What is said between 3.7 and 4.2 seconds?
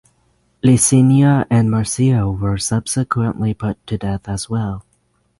to